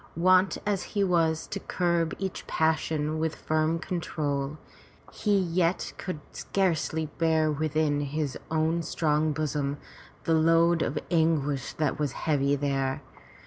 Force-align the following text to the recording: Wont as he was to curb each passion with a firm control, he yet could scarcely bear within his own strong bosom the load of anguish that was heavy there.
Wont 0.15 0.57
as 0.65 0.81
he 0.97 1.03
was 1.03 1.45
to 1.45 1.59
curb 1.59 2.15
each 2.17 2.47
passion 2.47 3.19
with 3.19 3.35
a 3.35 3.37
firm 3.37 3.77
control, 3.77 4.57
he 5.11 5.37
yet 5.37 5.93
could 5.99 6.19
scarcely 6.31 7.05
bear 7.19 7.51
within 7.51 7.99
his 8.01 8.35
own 8.49 8.81
strong 8.81 9.31
bosom 9.31 9.77
the 10.23 10.33
load 10.33 10.81
of 10.81 10.97
anguish 11.11 11.73
that 11.73 11.99
was 11.99 12.13
heavy 12.13 12.55
there. 12.55 13.03